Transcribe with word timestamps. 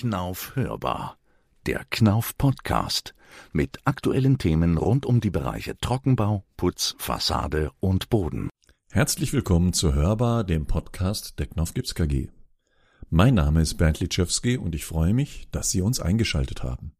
Knauf 0.00 0.56
hörbar. 0.56 1.18
Der 1.66 1.84
Knauf 1.90 2.38
Podcast 2.38 3.14
mit 3.52 3.80
aktuellen 3.84 4.38
Themen 4.38 4.78
rund 4.78 5.04
um 5.04 5.20
die 5.20 5.28
Bereiche 5.28 5.76
Trockenbau, 5.76 6.42
Putz, 6.56 6.94
Fassade 6.96 7.70
und 7.80 8.08
Boden. 8.08 8.48
Herzlich 8.90 9.34
willkommen 9.34 9.74
zu 9.74 9.92
Hörbar, 9.92 10.42
dem 10.44 10.64
Podcast 10.64 11.38
der 11.38 11.48
Knauf 11.48 11.74
Gips 11.74 11.94
KG. 11.94 12.28
Mein 13.10 13.34
Name 13.34 13.60
ist 13.60 13.74
Bernd 13.74 14.00
Litschewski 14.00 14.56
und 14.56 14.74
ich 14.74 14.86
freue 14.86 15.12
mich, 15.12 15.48
dass 15.50 15.70
Sie 15.70 15.82
uns 15.82 16.00
eingeschaltet 16.00 16.62
haben. 16.62 16.94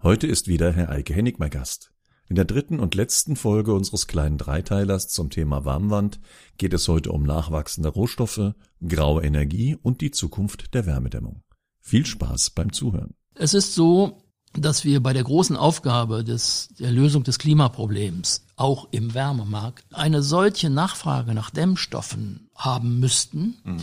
Heute 0.00 0.28
ist 0.28 0.46
wieder 0.46 0.72
Herr 0.72 0.90
Eike 0.90 1.12
Hennig 1.12 1.40
mein 1.40 1.50
Gast. 1.50 1.92
In 2.28 2.36
der 2.36 2.44
dritten 2.44 2.78
und 2.78 2.94
letzten 2.94 3.34
Folge 3.34 3.74
unseres 3.74 4.06
kleinen 4.06 4.38
Dreiteilers 4.38 5.08
zum 5.08 5.30
Thema 5.30 5.64
Warmwand 5.64 6.20
geht 6.58 6.74
es 6.74 6.86
heute 6.86 7.10
um 7.10 7.24
nachwachsende 7.24 7.88
Rohstoffe, 7.88 8.54
graue 8.86 9.24
Energie 9.24 9.76
und 9.82 10.00
die 10.00 10.12
Zukunft 10.12 10.74
der 10.74 10.86
Wärmedämmung. 10.86 11.42
Viel 11.80 12.06
Spaß 12.06 12.50
beim 12.50 12.72
Zuhören. 12.72 13.14
Es 13.34 13.54
ist 13.54 13.74
so, 13.74 14.22
dass 14.54 14.84
wir 14.84 15.00
bei 15.00 15.12
der 15.12 15.24
großen 15.24 15.56
Aufgabe 15.56 16.24
des, 16.24 16.68
der 16.78 16.90
Lösung 16.90 17.22
des 17.22 17.38
Klimaproblems 17.38 18.46
auch 18.56 18.88
im 18.90 19.14
Wärmemarkt 19.14 19.84
eine 19.92 20.22
solche 20.22 20.70
Nachfrage 20.70 21.34
nach 21.34 21.50
Dämmstoffen 21.50 22.50
haben 22.54 22.98
müssten. 22.98 23.56
Mhm. 23.64 23.78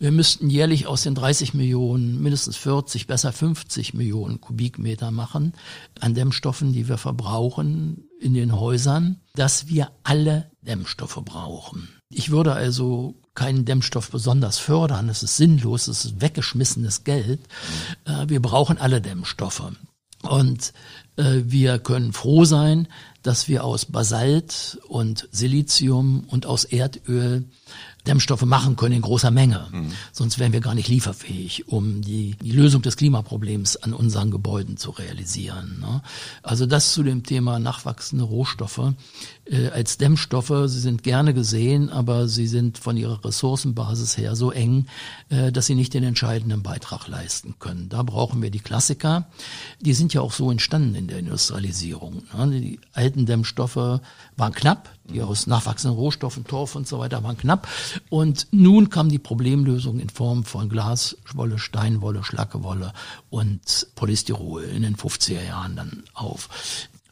Wir 0.00 0.12
müssten 0.12 0.48
jährlich 0.48 0.86
aus 0.86 1.02
den 1.02 1.16
30 1.16 1.54
Millionen 1.54 2.22
mindestens 2.22 2.56
40, 2.56 3.08
besser 3.08 3.32
50 3.32 3.94
Millionen 3.94 4.40
Kubikmeter 4.40 5.10
machen 5.10 5.54
an 6.00 6.14
Dämmstoffen, 6.14 6.72
die 6.72 6.88
wir 6.88 6.98
verbrauchen 6.98 8.08
in 8.20 8.32
den 8.32 8.58
Häusern, 8.58 9.20
dass 9.34 9.66
wir 9.66 9.90
alle 10.04 10.50
Dämmstoffe 10.62 11.20
brauchen. 11.24 11.88
Ich 12.10 12.30
würde 12.30 12.52
also 12.52 13.16
keinen 13.38 13.64
Dämmstoff 13.64 14.10
besonders 14.10 14.58
fördern. 14.58 15.08
Es 15.08 15.22
ist 15.22 15.36
sinnlos, 15.36 15.86
es 15.86 16.04
ist 16.04 16.20
weggeschmissenes 16.20 17.04
Geld. 17.04 17.40
Äh, 18.04 18.28
wir 18.28 18.42
brauchen 18.42 18.78
alle 18.78 19.00
Dämmstoffe. 19.00 19.62
Und 20.22 20.72
äh, 21.16 21.42
wir 21.44 21.78
können 21.78 22.12
froh 22.12 22.44
sein, 22.44 22.88
dass 23.22 23.46
wir 23.46 23.62
aus 23.62 23.84
Basalt 23.84 24.80
und 24.88 25.28
Silizium 25.30 26.24
und 26.28 26.46
aus 26.46 26.64
Erdöl 26.64 27.44
Dämmstoffe 28.08 28.42
machen 28.42 28.76
können 28.76 28.96
in 28.96 29.02
großer 29.02 29.30
Menge. 29.30 29.68
Mhm. 29.70 29.92
Sonst 30.12 30.38
wären 30.38 30.52
wir 30.52 30.60
gar 30.60 30.74
nicht 30.74 30.88
lieferfähig, 30.88 31.68
um 31.68 32.02
die, 32.02 32.36
die 32.42 32.52
Lösung 32.52 32.82
des 32.82 32.96
Klimaproblems 32.96 33.76
an 33.76 33.92
unseren 33.92 34.30
Gebäuden 34.30 34.76
zu 34.76 34.90
realisieren. 34.90 35.78
Ne? 35.80 36.02
Also 36.42 36.66
das 36.66 36.92
zu 36.94 37.02
dem 37.02 37.22
Thema 37.22 37.58
nachwachsende 37.58 38.24
Rohstoffe 38.24 38.94
äh, 39.44 39.68
als 39.68 39.98
Dämmstoffe. 39.98 40.52
Sie 40.66 40.80
sind 40.80 41.02
gerne 41.02 41.34
gesehen, 41.34 41.90
aber 41.90 42.28
sie 42.28 42.46
sind 42.46 42.78
von 42.78 42.96
ihrer 42.96 43.24
Ressourcenbasis 43.24 44.16
her 44.16 44.36
so 44.36 44.50
eng, 44.50 44.86
äh, 45.28 45.52
dass 45.52 45.66
sie 45.66 45.74
nicht 45.74 45.94
den 45.94 46.04
entscheidenden 46.04 46.62
Beitrag 46.62 47.08
leisten 47.08 47.56
können. 47.58 47.88
Da 47.88 48.02
brauchen 48.02 48.42
wir 48.42 48.50
die 48.50 48.60
Klassiker. 48.60 49.26
Die 49.80 49.94
sind 49.94 50.14
ja 50.14 50.20
auch 50.20 50.32
so 50.32 50.50
entstanden 50.50 50.94
in 50.94 51.08
der 51.08 51.18
Industrialisierung. 51.18 52.22
Ne? 52.36 52.60
Die 52.60 52.80
alten 52.92 53.26
Dämmstoffe 53.26 53.76
waren 53.76 54.52
knapp, 54.52 54.90
die 55.04 55.22
aus 55.22 55.46
nachwachsenden 55.46 55.98
Rohstoffen, 55.98 56.44
Torf 56.44 56.74
und 56.74 56.86
so 56.86 56.98
weiter 56.98 57.22
waren 57.22 57.36
knapp. 57.36 57.68
Und 58.10 58.46
nun 58.50 58.90
kam 58.90 59.08
die 59.08 59.18
Problemlösung 59.18 60.00
in 60.00 60.08
Form 60.08 60.44
von 60.44 60.68
Glaswolle, 60.68 61.58
Steinwolle, 61.58 62.24
Schlackewolle 62.24 62.92
und 63.30 63.88
Polystyrol 63.94 64.64
in 64.64 64.82
den 64.82 64.96
50er 64.96 65.44
Jahren 65.44 65.76
dann 65.76 66.04
auf. 66.14 66.48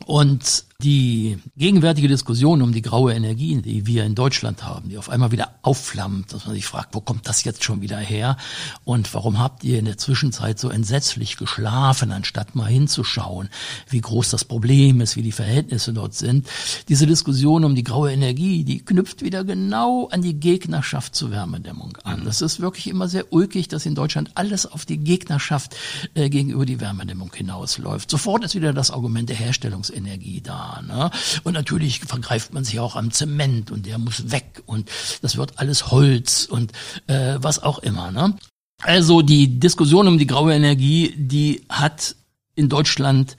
Und 0.06 0.64
die 0.82 1.38
gegenwärtige 1.56 2.06
Diskussion 2.06 2.60
um 2.60 2.72
die 2.72 2.82
graue 2.82 3.14
Energie, 3.14 3.62
die 3.62 3.86
wir 3.86 4.04
in 4.04 4.14
Deutschland 4.14 4.62
haben, 4.62 4.90
die 4.90 4.98
auf 4.98 5.08
einmal 5.08 5.32
wieder 5.32 5.54
aufflammt, 5.62 6.34
dass 6.34 6.44
man 6.44 6.54
sich 6.54 6.66
fragt, 6.66 6.94
wo 6.94 7.00
kommt 7.00 7.26
das 7.26 7.44
jetzt 7.44 7.64
schon 7.64 7.80
wieder 7.80 7.96
her? 7.96 8.36
Und 8.84 9.12
warum 9.14 9.38
habt 9.38 9.64
ihr 9.64 9.78
in 9.78 9.86
der 9.86 9.96
Zwischenzeit 9.96 10.58
so 10.58 10.68
entsetzlich 10.68 11.38
geschlafen, 11.38 12.12
anstatt 12.12 12.54
mal 12.54 12.66
hinzuschauen, 12.66 13.48
wie 13.88 14.02
groß 14.02 14.28
das 14.30 14.44
Problem 14.44 15.00
ist, 15.00 15.16
wie 15.16 15.22
die 15.22 15.32
Verhältnisse 15.32 15.94
dort 15.94 16.14
sind? 16.14 16.46
Diese 16.88 17.06
Diskussion 17.06 17.64
um 17.64 17.74
die 17.74 17.84
graue 17.84 18.12
Energie, 18.12 18.62
die 18.62 18.84
knüpft 18.84 19.22
wieder 19.22 19.44
genau 19.44 20.08
an 20.08 20.20
die 20.20 20.38
Gegnerschaft 20.38 21.14
zur 21.14 21.30
Wärmedämmung 21.30 21.96
an. 22.04 22.24
Das 22.26 22.42
ist 22.42 22.60
wirklich 22.60 22.88
immer 22.88 23.08
sehr 23.08 23.32
ulkig, 23.32 23.68
dass 23.68 23.86
in 23.86 23.94
Deutschland 23.94 24.32
alles 24.34 24.66
auf 24.66 24.84
die 24.84 24.98
Gegnerschaft 24.98 25.74
äh, 26.12 26.28
gegenüber 26.28 26.66
die 26.66 26.80
Wärmedämmung 26.80 27.32
hinausläuft. 27.32 28.10
Sofort 28.10 28.44
ist 28.44 28.54
wieder 28.54 28.74
das 28.74 28.90
Argument 28.90 29.30
der 29.30 29.36
Herstellungsenergie 29.36 30.42
da. 30.42 30.65
Ne? 30.86 31.10
Und 31.44 31.54
natürlich 31.54 32.00
vergreift 32.00 32.52
man 32.52 32.64
sich 32.64 32.80
auch 32.80 32.96
am 32.96 33.10
Zement 33.10 33.70
und 33.70 33.86
der 33.86 33.98
muss 33.98 34.30
weg 34.30 34.62
und 34.66 34.90
das 35.22 35.36
wird 35.36 35.58
alles 35.58 35.90
Holz 35.90 36.46
und 36.50 36.72
äh, 37.06 37.36
was 37.38 37.62
auch 37.62 37.78
immer. 37.80 38.10
Ne? 38.10 38.36
Also 38.82 39.22
die 39.22 39.58
Diskussion 39.58 40.08
um 40.08 40.18
die 40.18 40.26
graue 40.26 40.54
Energie, 40.54 41.14
die 41.16 41.62
hat 41.68 42.16
in 42.54 42.68
Deutschland 42.68 43.36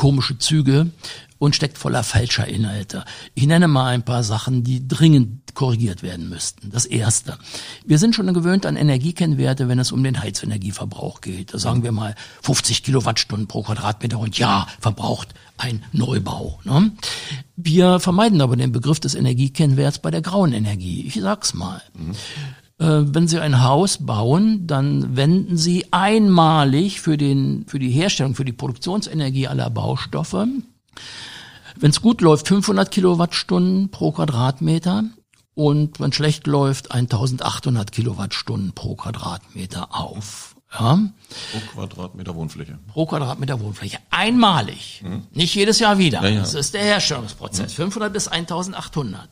komische 0.00 0.38
Züge 0.38 0.86
und 1.38 1.54
steckt 1.54 1.76
voller 1.76 2.02
falscher 2.02 2.48
Inhalte. 2.48 3.04
Ich 3.34 3.46
nenne 3.46 3.68
mal 3.68 3.88
ein 3.88 4.02
paar 4.02 4.22
Sachen, 4.22 4.64
die 4.64 4.88
dringend 4.88 5.54
korrigiert 5.54 6.02
werden 6.02 6.30
müssten. 6.30 6.70
Das 6.70 6.86
erste. 6.86 7.36
Wir 7.84 7.98
sind 7.98 8.14
schon 8.14 8.32
gewöhnt 8.32 8.64
an 8.64 8.76
Energiekennwerte, 8.76 9.68
wenn 9.68 9.78
es 9.78 9.92
um 9.92 10.02
den 10.02 10.22
Heizenergieverbrauch 10.22 11.20
geht. 11.20 11.52
Da 11.52 11.58
sagen 11.58 11.82
wir 11.82 11.92
mal 11.92 12.14
50 12.40 12.82
Kilowattstunden 12.82 13.46
pro 13.46 13.62
Quadratmeter 13.62 14.18
und 14.18 14.38
ja, 14.38 14.66
verbraucht 14.80 15.34
ein 15.58 15.84
Neubau. 15.92 16.60
Ne? 16.64 16.92
Wir 17.56 18.00
vermeiden 18.00 18.40
aber 18.40 18.56
den 18.56 18.72
Begriff 18.72 19.00
des 19.00 19.14
Energiekennwerts 19.14 19.98
bei 19.98 20.10
der 20.10 20.22
grauen 20.22 20.54
Energie. 20.54 21.04
Ich 21.06 21.20
sag's 21.20 21.52
mal. 21.52 21.82
Mhm 21.92 22.16
wenn 22.80 23.28
Sie 23.28 23.38
ein 23.38 23.62
Haus 23.62 23.98
bauen, 23.98 24.66
dann 24.66 25.16
wenden 25.16 25.56
Sie 25.56 25.92
einmalig 25.92 27.00
für, 27.00 27.16
den, 27.16 27.64
für 27.66 27.78
die 27.78 27.90
Herstellung, 27.90 28.34
für 28.34 28.44
die 28.44 28.52
Produktionsenergie 28.52 29.48
aller 29.48 29.70
Baustoffe 29.70 30.46
wenn 31.80 31.90
es 31.90 32.02
gut 32.02 32.20
läuft, 32.20 32.48
500 32.48 32.90
Kilowattstunden 32.90 33.90
pro 33.90 34.12
Quadratmeter 34.12 35.04
und 35.54 35.98
wenn 35.98 36.12
schlecht 36.12 36.46
läuft, 36.46 36.92
1800 36.92 37.90
Kilowattstunden 37.90 38.72
pro 38.72 38.96
Quadratmeter 38.96 39.88
auf. 39.98 40.49
Ja. 40.72 40.98
Pro 41.50 41.60
Quadratmeter 41.72 42.34
Wohnfläche. 42.34 42.78
Pro 42.92 43.06
Quadratmeter 43.06 43.60
Wohnfläche. 43.60 43.98
Einmalig. 44.10 45.00
Hm. 45.02 45.26
Nicht 45.32 45.54
jedes 45.54 45.80
Jahr 45.80 45.98
wieder. 45.98 46.22
Ja, 46.22 46.28
ja. 46.28 46.40
Das 46.40 46.54
ist 46.54 46.74
der 46.74 46.82
Herstellungsprozess. 46.82 47.72
Hm. 47.72 47.84
500 47.90 48.12
bis 48.12 48.28
1800. 48.28 49.28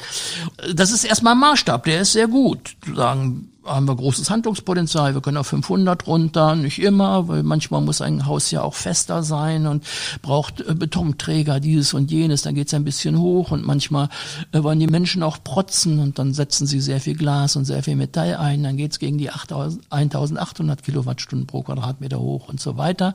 Das 0.74 0.90
ist 0.90 1.04
erstmal 1.04 1.34
ein 1.34 1.40
Maßstab. 1.40 1.84
Der 1.84 2.00
ist 2.00 2.12
sehr 2.12 2.26
gut. 2.26 2.76
Zu 2.84 2.94
sagen, 2.94 3.52
haben 3.68 3.86
wir 3.86 3.96
großes 3.96 4.30
Handlungspotenzial. 4.30 5.14
Wir 5.14 5.20
können 5.20 5.36
auf 5.36 5.48
500 5.48 6.06
runter, 6.06 6.56
nicht 6.56 6.80
immer, 6.80 7.28
weil 7.28 7.42
manchmal 7.42 7.80
muss 7.80 8.00
ein 8.00 8.26
Haus 8.26 8.50
ja 8.50 8.62
auch 8.62 8.74
fester 8.74 9.22
sein 9.22 9.66
und 9.66 9.84
braucht 10.22 10.60
äh, 10.60 10.74
Betonträger, 10.74 11.60
dieses 11.60 11.94
und 11.94 12.10
jenes. 12.10 12.42
Dann 12.42 12.54
geht's 12.54 12.74
ein 12.74 12.84
bisschen 12.84 13.18
hoch 13.18 13.50
und 13.50 13.66
manchmal 13.66 14.08
äh, 14.52 14.62
wollen 14.62 14.80
die 14.80 14.86
Menschen 14.86 15.22
auch 15.22 15.38
protzen 15.42 15.98
und 15.98 16.18
dann 16.18 16.34
setzen 16.34 16.66
sie 16.66 16.80
sehr 16.80 17.00
viel 17.00 17.16
Glas 17.16 17.56
und 17.56 17.64
sehr 17.64 17.82
viel 17.82 17.96
Metall 17.96 18.36
ein. 18.36 18.62
Dann 18.62 18.76
geht's 18.76 18.98
gegen 18.98 19.18
die 19.18 19.30
8000, 19.30 19.84
1800 19.90 20.82
Kilowattstunden 20.82 21.46
pro 21.46 21.62
Quadratmeter 21.62 22.18
hoch 22.18 22.48
und 22.48 22.60
so 22.60 22.76
weiter. 22.76 23.14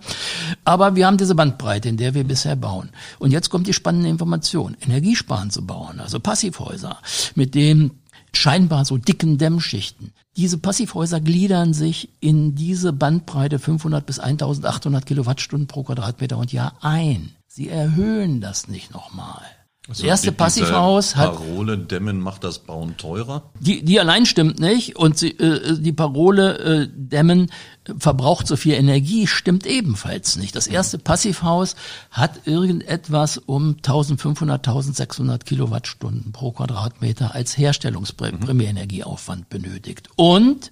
Aber 0.66 0.96
wir 0.96 1.08
haben 1.08 1.18
diese 1.18 1.36
Bandbreite, 1.36 1.90
in 1.90 1.97
der 1.97 2.13
wir 2.13 2.24
bisher 2.24 2.56
bauen. 2.56 2.90
Und 3.19 3.31
jetzt 3.31 3.50
kommt 3.50 3.68
die 3.68 3.74
spannende 3.74 4.09
Information. 4.09 4.78
Energiesparen 4.81 5.50
zu 5.50 5.66
bauen, 5.66 6.00
also 6.00 6.19
Passivhäuser, 6.19 6.97
mit 7.36 7.56
dem 7.56 7.92
scheinbar 8.34 8.86
so 8.86 8.97
dicken 8.97 9.38
Dämmschichten. 9.38 10.12
Diese 10.35 10.57
Passivhäuser 10.57 11.21
gliedern 11.21 11.73
sich 11.73 12.09
in 12.19 12.55
diese 12.55 12.91
Bandbreite 12.91 13.59
500 13.59 14.03
bis 14.03 14.19
1800 14.19 15.05
Kilowattstunden 15.05 15.67
pro 15.67 15.83
Quadratmeter 15.83 16.38
und 16.38 16.51
Jahr 16.51 16.73
ein. 16.81 17.35
Sie 17.47 17.69
erhöhen 17.69 18.41
das 18.41 18.67
nicht 18.67 18.91
nochmal. 18.91 19.44
Also 19.89 20.03
das 20.03 20.09
erste 20.09 20.31
die, 20.31 20.38
Passivhaus 20.38 21.17
hat. 21.17 21.33
Parole 21.33 21.77
Dämmen 21.77 22.21
macht 22.21 22.45
das 22.45 22.59
Bauen 22.59 22.95
teurer? 22.95 23.51
Die, 23.59 23.83
die 23.83 23.99
allein 23.99 24.25
stimmt 24.25 24.57
nicht. 24.59 24.95
Und 24.95 25.17
sie, 25.17 25.31
äh, 25.31 25.77
die 25.77 25.91
Parole 25.91 26.57
äh, 26.57 26.88
Dämmen 26.89 27.51
verbraucht 28.00 28.47
so 28.47 28.56
viel 28.56 28.75
Energie 28.75 29.27
stimmt 29.27 29.65
ebenfalls 29.65 30.38
nicht. 30.38 30.56
Das 30.56 30.68
erste 30.68 31.00
Passivhaus 31.00 31.75
hat 32.12 32.47
irgendetwas 32.47 33.38
um 33.38 33.75
1500, 33.75 34.65
1600 34.65 35.45
Kilowattstunden 35.45 36.31
pro 36.31 36.53
Quadratmeter 36.53 37.36
als 37.36 37.57
Herstellungsprimärienergieaufwand 37.57 39.50
benötigt. 39.50 40.07
Und 40.15 40.71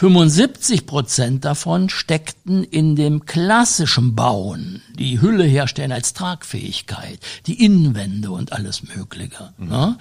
75 0.00 0.86
Prozent 0.86 1.44
davon 1.44 1.90
steckten 1.90 2.64
in 2.64 2.96
dem 2.96 3.26
klassischen 3.26 4.14
Bauen, 4.14 4.80
die 4.98 5.20
Hülle 5.20 5.44
herstellen 5.44 5.92
als 5.92 6.14
Tragfähigkeit, 6.14 7.20
die 7.46 7.62
Innenwände 7.62 8.30
und 8.30 8.54
alles 8.54 8.82
Mögliche. 8.96 9.52
Mhm. 9.58 9.68
Ne? 9.68 9.98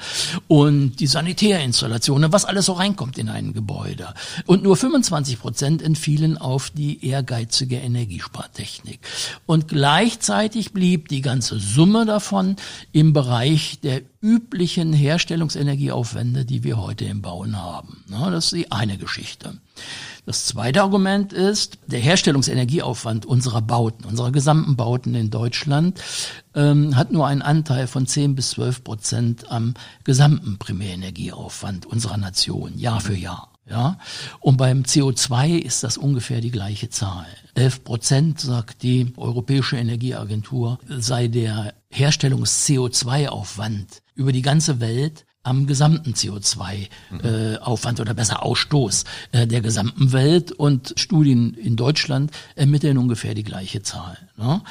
Und 0.48 1.02
die 1.02 1.08
Sanitärinstallationen, 1.08 2.32
was 2.32 2.46
alles 2.46 2.68
so 2.68 2.72
reinkommt 2.72 3.18
in 3.18 3.28
ein 3.28 3.52
Gebäude. 3.52 4.14
Und 4.46 4.64
nur 4.64 4.78
25 4.78 5.38
Prozent 5.38 5.82
entfielen 5.82 6.38
auf 6.38 6.70
die 6.70 7.06
ehrgeizige 7.06 7.76
Energiespartechnik. 7.76 9.02
Und 9.48 9.68
gleichzeitig 9.68 10.72
blieb 10.72 11.10
die 11.10 11.20
ganze 11.20 11.60
Summe 11.60 12.06
davon 12.06 12.56
im 12.94 13.12
Bereich 13.12 13.82
der 13.84 14.04
üblichen 14.22 14.92
Herstellungsenergieaufwände, 14.94 16.46
die 16.46 16.64
wir 16.64 16.78
heute 16.78 17.06
im 17.06 17.22
Bauen 17.22 17.58
haben. 17.58 18.04
Das 18.10 18.46
ist 18.46 18.54
die 18.54 18.72
eine 18.72 18.98
Geschichte. 18.98 19.58
Das 20.26 20.46
zweite 20.46 20.84
Argument 20.84 21.34
ist, 21.34 21.80
der 21.88 22.00
Herstellungsenergieaufwand 22.00 23.26
unserer 23.26 23.62
Bauten, 23.62 24.06
unserer 24.06 24.32
gesamten 24.32 24.76
Bauten 24.76 25.16
in 25.16 25.30
Deutschland, 25.30 26.02
ähm, 26.54 26.96
hat 26.96 27.12
nur 27.12 27.28
einen 27.28 27.42
Anteil 27.42 27.88
von 27.88 28.06
10 28.06 28.36
bis 28.36 28.52
12 28.52 28.84
Prozent 28.84 29.52
am 29.52 29.74
gesamten 30.04 30.58
Primärenergieaufwand 30.58 31.86
unserer 31.86 32.18
Nation, 32.18 32.78
Jahr 32.78 33.00
für 33.00 33.16
Jahr. 33.16 33.50
Ja, 33.70 34.00
und 34.40 34.58
beim 34.58 34.82
CO2 34.82 35.60
ist 35.60 35.84
das 35.84 35.98
ungefähr 35.98 36.42
die 36.42 36.50
gleiche 36.50 36.90
Zahl. 36.90 37.28
11 37.54 37.84
Prozent, 37.84 38.40
sagt 38.40 38.82
die 38.82 39.14
Europäische 39.16 39.78
Energieagentur, 39.78 40.80
sei 40.88 41.28
der 41.28 41.76
Herstellungs-CO2-Aufwand 41.92 44.02
über 44.16 44.32
die 44.32 44.42
ganze 44.42 44.80
Welt 44.80 45.26
am 45.44 45.68
gesamten 45.68 46.14
CO2-Aufwand 46.14 48.00
äh, 48.00 48.02
oder 48.02 48.14
besser 48.14 48.44
Ausstoß 48.44 49.06
äh, 49.32 49.48
der 49.48 49.62
gesamten 49.62 50.12
Welt 50.12 50.52
und 50.52 50.94
Studien 50.98 51.54
in 51.54 51.76
Deutschland 51.76 52.32
ermitteln 52.56 52.98
ungefähr 52.98 53.34
die 53.34 53.44
gleiche 53.44 53.82
Zahl. 53.82 54.18
Ne? 54.38 54.62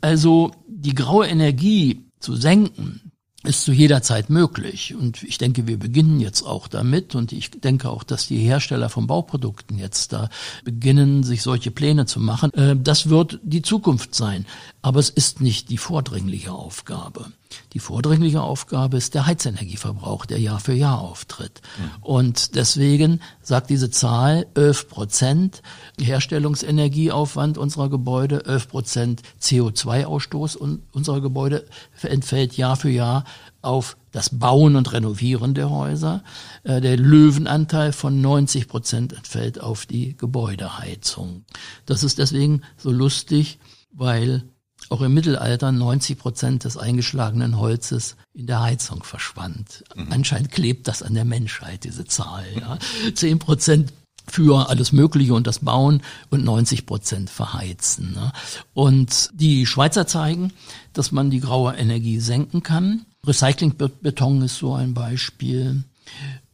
Also 0.00 0.52
die 0.66 0.94
graue 0.94 1.26
Energie 1.26 2.06
zu 2.20 2.36
senken, 2.36 3.12
ist 3.44 3.64
zu 3.64 3.72
jeder 3.72 4.02
Zeit 4.02 4.30
möglich. 4.30 4.94
Und 4.94 5.22
ich 5.22 5.38
denke, 5.38 5.66
wir 5.66 5.78
beginnen 5.78 6.20
jetzt 6.20 6.42
auch 6.42 6.68
damit. 6.68 7.14
Und 7.14 7.32
ich 7.32 7.50
denke 7.50 7.90
auch, 7.90 8.02
dass 8.02 8.26
die 8.26 8.38
Hersteller 8.38 8.88
von 8.88 9.06
Bauprodukten 9.06 9.78
jetzt 9.78 10.12
da 10.12 10.28
beginnen, 10.64 11.22
sich 11.22 11.42
solche 11.42 11.70
Pläne 11.70 12.06
zu 12.06 12.20
machen. 12.20 12.52
Äh, 12.54 12.76
das 12.76 13.08
wird 13.08 13.38
die 13.42 13.62
Zukunft 13.62 14.14
sein. 14.14 14.46
Aber 14.82 15.00
es 15.00 15.10
ist 15.10 15.40
nicht 15.40 15.70
die 15.70 15.78
vordringliche 15.78 16.52
Aufgabe. 16.52 17.26
Die 17.72 17.78
vordringliche 17.78 18.42
Aufgabe 18.42 18.96
ist 18.96 19.14
der 19.14 19.26
Heizenergieverbrauch, 19.26 20.26
der 20.26 20.38
Jahr 20.38 20.60
für 20.60 20.72
Jahr 20.72 21.00
auftritt. 21.00 21.60
Mhm. 21.78 22.02
Und 22.02 22.54
deswegen 22.54 23.20
sagt 23.42 23.70
diese 23.70 23.90
Zahl 23.90 24.46
11 24.54 24.88
Prozent 24.88 25.62
Herstellungsenergieaufwand 26.00 27.58
unserer 27.58 27.88
Gebäude, 27.88 28.44
11 28.46 28.68
Prozent 28.68 29.22
CO2-Ausstoß 29.40 30.56
unserer 30.92 31.20
Gebäude 31.20 31.66
entfällt 32.02 32.56
Jahr 32.56 32.76
für 32.76 32.90
Jahr 32.90 33.24
auf 33.62 33.96
das 34.12 34.30
Bauen 34.30 34.76
und 34.76 34.92
Renovieren 34.92 35.54
der 35.54 35.70
Häuser. 35.70 36.22
Äh, 36.62 36.80
der 36.80 36.96
Löwenanteil 36.96 37.92
von 37.92 38.20
90 38.20 38.68
Prozent 38.68 39.12
entfällt 39.12 39.60
auf 39.60 39.86
die 39.86 40.16
Gebäudeheizung. 40.16 41.44
Das 41.86 42.04
ist 42.04 42.18
deswegen 42.18 42.62
so 42.76 42.90
lustig, 42.90 43.58
weil 43.90 44.44
auch 44.94 45.00
im 45.00 45.12
Mittelalter 45.12 45.72
90 45.72 46.16
Prozent 46.18 46.62
des 46.62 46.76
eingeschlagenen 46.76 47.58
Holzes 47.58 48.14
in 48.32 48.46
der 48.46 48.62
Heizung 48.62 49.02
verschwand. 49.02 49.82
Mhm. 49.96 50.06
Anscheinend 50.10 50.52
klebt 50.52 50.86
das 50.86 51.02
an 51.02 51.14
der 51.14 51.24
Menschheit, 51.24 51.82
diese 51.82 52.04
Zahl. 52.04 52.44
Ja. 52.60 52.78
10 53.12 53.40
Prozent 53.40 53.92
für 54.28 54.70
alles 54.70 54.92
Mögliche 54.92 55.34
und 55.34 55.48
das 55.48 55.58
Bauen 55.58 56.00
und 56.30 56.44
90 56.44 56.86
Prozent 56.86 57.28
verheizen. 57.28 58.12
Ne? 58.12 58.32
Und 58.72 59.30
die 59.34 59.66
Schweizer 59.66 60.06
zeigen, 60.06 60.52
dass 60.92 61.10
man 61.10 61.28
die 61.28 61.40
graue 61.40 61.74
Energie 61.74 62.20
senken 62.20 62.62
kann. 62.62 63.04
Recyclingbeton 63.26 64.42
ist 64.42 64.58
so 64.58 64.74
ein 64.74 64.94
Beispiel. 64.94 65.82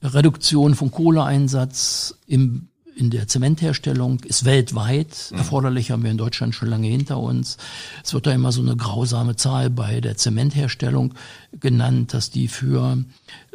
Reduktion 0.02 0.74
von 0.74 0.90
Kohleeinsatz 0.90 2.14
im 2.26 2.69
in 3.00 3.08
der 3.08 3.26
Zementherstellung 3.26 4.20
ist 4.20 4.44
weltweit 4.44 5.30
mhm. 5.30 5.38
erforderlich, 5.38 5.90
haben 5.90 6.02
wir 6.02 6.10
in 6.10 6.18
Deutschland 6.18 6.54
schon 6.54 6.68
lange 6.68 6.86
hinter 6.86 7.18
uns. 7.18 7.56
Es 8.04 8.12
wird 8.12 8.26
da 8.26 8.32
immer 8.32 8.52
so 8.52 8.60
eine 8.60 8.76
grausame 8.76 9.36
Zahl 9.36 9.70
bei 9.70 10.02
der 10.02 10.18
Zementherstellung 10.18 11.14
genannt, 11.58 12.12
dass 12.12 12.30
die 12.30 12.46
für 12.46 13.02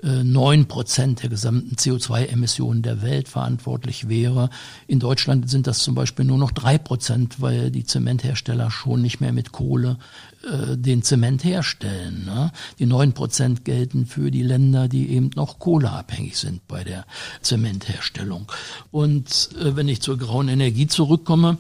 neun 0.04 0.62
äh, 0.62 0.66
Prozent 0.66 1.22
der 1.22 1.30
gesamten 1.30 1.76
CO2-Emissionen 1.76 2.82
der 2.82 3.02
Welt 3.02 3.30
verantwortlich 3.30 4.10
wäre. 4.10 4.50
In 4.88 5.00
Deutschland 5.00 5.50
sind 5.50 5.68
das 5.68 5.80
zum 5.80 5.96
Beispiel 5.96 6.26
nur 6.26 6.38
noch 6.38 6.52
drei 6.52 6.78
Prozent, 6.78 7.40
weil 7.40 7.72
die 7.72 7.86
Zementhersteller 7.86 8.72
schon 8.72 9.02
nicht 9.02 9.22
mehr 9.22 9.32
mit 9.32 9.52
Kohle 9.52 9.98
äh, 10.46 10.78
den 10.78 11.04
Zement 11.04 11.44
herstellen. 11.44 12.26
Ne? 12.26 12.52
Die 12.80 12.86
neun 12.86 13.14
Prozent 13.14 13.66
gelten 13.66 14.06
für 14.06 14.32
die 14.32 14.44
Länder, 14.44 14.88
die 14.88 15.10
eben 15.10 15.32
noch 15.36 15.60
kohleabhängig 15.60 16.38
sind 16.38 16.68
bei 16.68 16.84
der 16.84 17.06
Zementherstellung. 17.42 18.52
Und 18.92 19.50
äh, 19.60 19.76
wenn 19.76 19.88
ich 19.88 20.02
zur 20.02 20.18
grauen 20.18 20.48
Energie 20.48 20.88
zurückkomme, 20.88 21.58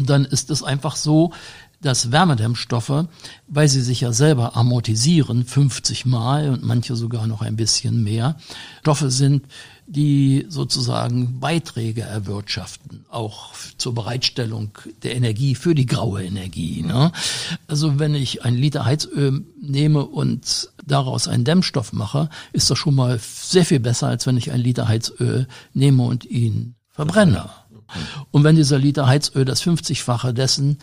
dann 0.00 0.24
ist 0.24 0.50
es 0.50 0.62
einfach 0.62 0.96
so, 0.96 1.32
dass 1.80 2.10
Wärmedämmstoffe, 2.10 3.06
weil 3.48 3.68
sie 3.68 3.82
sich 3.82 4.00
ja 4.00 4.12
selber 4.12 4.56
amortisieren, 4.56 5.44
50 5.44 6.06
Mal 6.06 6.50
und 6.50 6.62
manche 6.62 6.96
sogar 6.96 7.26
noch 7.26 7.42
ein 7.42 7.56
bisschen 7.56 8.02
mehr, 8.02 8.36
Stoffe 8.80 9.10
sind, 9.10 9.46
die 9.86 10.46
sozusagen 10.48 11.38
Beiträge 11.38 12.02
erwirtschaften, 12.02 13.04
auch 13.08 13.52
zur 13.78 13.94
Bereitstellung 13.94 14.76
der 15.02 15.14
Energie 15.14 15.54
für 15.54 15.74
die 15.74 15.86
graue 15.86 16.24
Energie. 16.24 16.82
Ne? 16.82 17.12
Also 17.68 17.98
wenn 17.98 18.14
ich 18.14 18.44
ein 18.44 18.54
Liter 18.54 18.84
Heizöl 18.84 19.44
nehme 19.60 20.04
und 20.04 20.70
daraus 20.84 21.28
einen 21.28 21.44
Dämmstoff 21.44 21.92
mache, 21.92 22.28
ist 22.52 22.68
das 22.68 22.78
schon 22.78 22.96
mal 22.96 23.20
sehr 23.20 23.64
viel 23.64 23.80
besser, 23.80 24.08
als 24.08 24.26
wenn 24.26 24.36
ich 24.36 24.50
ein 24.50 24.60
Liter 24.60 24.88
Heizöl 24.88 25.46
nehme 25.72 26.02
und 26.02 26.24
ihn 26.24 26.74
verbrenne. 26.90 27.48
Und 28.32 28.42
wenn 28.42 28.56
dieser 28.56 28.78
Liter 28.78 29.06
Heizöl 29.06 29.44
das 29.44 29.62
50-fache 29.62 30.32
dessen 30.32 30.78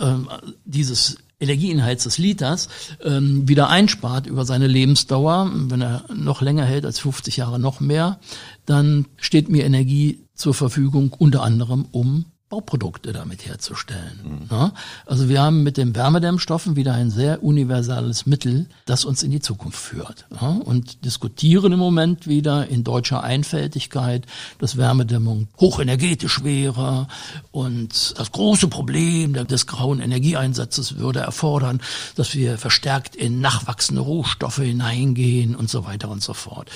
ähm, 0.00 0.28
dieses 0.64 1.18
Energieinhalts 1.38 2.04
des 2.04 2.18
Liters 2.18 2.68
ähm, 3.04 3.48
wieder 3.48 3.68
einspart 3.68 4.26
über 4.26 4.44
seine 4.44 4.66
Lebensdauer, 4.66 5.50
wenn 5.52 5.82
er 5.82 6.04
noch 6.14 6.40
länger 6.40 6.64
hält 6.64 6.86
als 6.86 6.98
50 6.98 7.36
Jahre 7.36 7.58
noch 7.58 7.80
mehr, 7.80 8.18
dann 8.64 9.06
steht 9.16 9.48
mir 9.48 9.64
Energie 9.64 10.24
zur 10.34 10.54
Verfügung 10.54 11.12
unter 11.12 11.42
anderem, 11.42 11.86
um 11.90 12.26
Bauprodukte 12.48 13.12
damit 13.12 13.44
herzustellen. 13.44 14.46
Mhm. 14.48 14.70
Also 15.04 15.28
wir 15.28 15.42
haben 15.42 15.64
mit 15.64 15.76
den 15.76 15.96
Wärmedämmstoffen 15.96 16.76
wieder 16.76 16.94
ein 16.94 17.10
sehr 17.10 17.42
universales 17.42 18.24
Mittel, 18.24 18.66
das 18.84 19.04
uns 19.04 19.24
in 19.24 19.32
die 19.32 19.40
Zukunft 19.40 19.78
führt. 19.78 20.26
Und 20.64 21.04
diskutieren 21.04 21.72
im 21.72 21.80
Moment 21.80 22.28
wieder 22.28 22.68
in 22.68 22.84
deutscher 22.84 23.24
Einfältigkeit, 23.24 24.26
dass 24.58 24.76
Wärmedämmung 24.76 25.48
hochenergetisch 25.58 26.44
wäre 26.44 27.08
und 27.50 28.16
das 28.16 28.30
große 28.30 28.68
Problem 28.68 29.32
des 29.32 29.66
grauen 29.66 29.98
Energieeinsatzes 29.98 30.98
würde 30.98 31.18
erfordern, 31.20 31.80
dass 32.14 32.36
wir 32.36 32.58
verstärkt 32.58 33.16
in 33.16 33.40
nachwachsende 33.40 34.02
Rohstoffe 34.02 34.58
hineingehen 34.58 35.56
und 35.56 35.68
so 35.68 35.84
weiter 35.84 36.10
und 36.10 36.22
so 36.22 36.32
fort. 36.32 36.70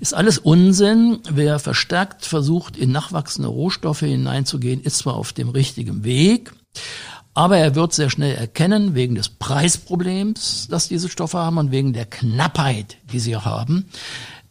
Ist 0.00 0.12
alles 0.12 0.36
Unsinn. 0.36 1.20
Wer 1.30 1.58
verstärkt 1.60 2.26
versucht, 2.26 2.76
in 2.76 2.92
nachwachsende 2.92 3.48
Rohstoffe 3.48 4.00
hineinzugehen, 4.00 4.82
ist 4.82 4.98
zwar 4.98 5.13
auf 5.14 5.32
dem 5.32 5.48
richtigen 5.48 6.04
Weg. 6.04 6.52
Aber 7.34 7.58
er 7.58 7.74
wird 7.74 7.92
sehr 7.92 8.10
schnell 8.10 8.34
erkennen, 8.36 8.94
wegen 8.94 9.16
des 9.16 9.28
Preisproblems, 9.28 10.68
das 10.70 10.88
diese 10.88 11.08
Stoffe 11.08 11.38
haben 11.38 11.58
und 11.58 11.72
wegen 11.72 11.92
der 11.92 12.06
Knappheit, 12.06 12.98
die 13.12 13.18
sie 13.18 13.36
haben, 13.36 13.86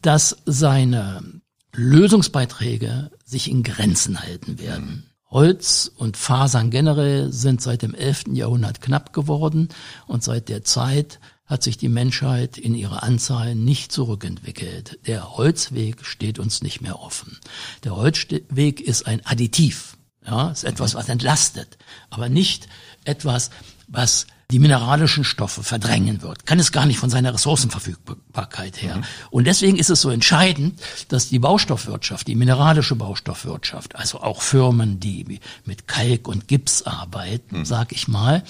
dass 0.01 0.37
seine 0.45 1.41
Lösungsbeiträge 1.73 3.09
sich 3.25 3.49
in 3.49 3.63
Grenzen 3.63 4.21
halten 4.21 4.59
werden. 4.59 5.09
Holz 5.29 5.91
und 5.95 6.15
Fasern 6.15 6.69
generell 6.69 7.31
sind 7.31 7.61
seit 7.61 7.81
dem 7.81 7.95
11. 7.95 8.25
Jahrhundert 8.33 8.81
knapp 8.81 9.13
geworden 9.13 9.69
und 10.05 10.23
seit 10.23 10.47
der 10.47 10.63
Zeit 10.63 11.19
hat 11.45 11.63
sich 11.63 11.77
die 11.77 11.89
Menschheit 11.89 12.57
in 12.57 12.75
ihrer 12.75 13.01
Anzahl 13.01 13.55
nicht 13.55 13.91
zurückentwickelt. 13.91 14.99
Der 15.07 15.35
Holzweg 15.35 16.05
steht 16.05 16.37
uns 16.37 16.61
nicht 16.61 16.81
mehr 16.81 16.99
offen. 16.99 17.39
Der 17.83 17.95
Holzweg 17.95 18.79
ist 18.79 19.07
ein 19.07 19.25
Additiv. 19.25 19.97
Ja, 20.25 20.49
ist 20.49 20.63
etwas, 20.63 20.95
was 20.95 21.09
entlastet, 21.09 21.77
aber 22.09 22.29
nicht 22.29 22.67
etwas, 23.03 23.49
was 23.87 24.27
die 24.51 24.59
mineralischen 24.59 25.23
Stoffe 25.23 25.63
verdrängen 25.63 26.21
wird. 26.21 26.45
Kann 26.45 26.59
es 26.59 26.71
gar 26.71 26.85
nicht 26.85 26.99
von 26.99 27.09
seiner 27.09 27.33
Ressourcenverfügbarkeit 27.33 28.81
her. 28.81 28.97
Mhm. 28.97 29.03
Und 29.31 29.47
deswegen 29.47 29.77
ist 29.77 29.89
es 29.89 30.01
so 30.01 30.09
entscheidend, 30.11 30.79
dass 31.07 31.29
die 31.29 31.39
Baustoffwirtschaft, 31.39 32.27
die 32.27 32.35
mineralische 32.35 32.95
Baustoffwirtschaft, 32.95 33.95
also 33.95 34.21
auch 34.21 34.41
Firmen, 34.41 34.99
die 34.99 35.39
mit 35.65 35.87
Kalk 35.87 36.27
und 36.27 36.47
Gips 36.47 36.83
arbeiten, 36.83 37.59
mhm. 37.59 37.65
sag 37.65 37.91
ich 37.91 38.07
mal, 38.07 38.43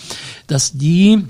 dass 0.47 0.73
die 0.73 1.25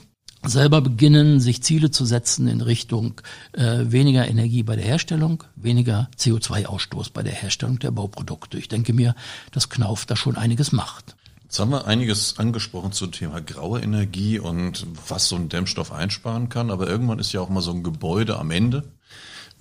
selber 0.45 0.81
beginnen, 0.81 1.39
sich 1.39 1.63
Ziele 1.63 1.91
zu 1.91 2.05
setzen 2.05 2.47
in 2.47 2.61
Richtung 2.61 3.21
äh, 3.53 3.79
weniger 3.85 4.27
Energie 4.27 4.63
bei 4.63 4.75
der 4.75 4.85
Herstellung, 4.85 5.43
weniger 5.55 6.09
CO2-Ausstoß 6.17 7.11
bei 7.13 7.23
der 7.23 7.33
Herstellung 7.33 7.79
der 7.79 7.91
Bauprodukte. 7.91 8.57
Ich 8.57 8.67
denke 8.67 8.93
mir, 8.93 9.15
dass 9.51 9.69
Knauf 9.69 10.05
da 10.05 10.15
schon 10.15 10.35
einiges 10.35 10.71
macht. 10.71 11.15
Jetzt 11.43 11.59
haben 11.59 11.71
wir 11.71 11.85
einiges 11.85 12.39
angesprochen 12.39 12.93
zum 12.93 13.11
Thema 13.11 13.39
graue 13.39 13.79
Energie 13.79 14.39
und 14.39 14.87
was 15.07 15.29
so 15.29 15.35
ein 15.35 15.49
Dämmstoff 15.49 15.91
einsparen 15.91 16.49
kann, 16.49 16.71
aber 16.71 16.87
irgendwann 16.87 17.19
ist 17.19 17.31
ja 17.31 17.41
auch 17.41 17.49
mal 17.49 17.61
so 17.61 17.71
ein 17.71 17.83
Gebäude 17.83 18.39
am 18.39 18.49
Ende 18.49 18.83